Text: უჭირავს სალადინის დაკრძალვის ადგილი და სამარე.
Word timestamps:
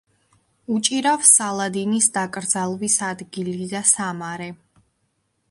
უჭირავს 0.77 1.33
სალადინის 1.39 2.07
დაკრძალვის 2.15 2.97
ადგილი 3.11 3.55
და 3.77 3.85
სამარე. 3.93 4.51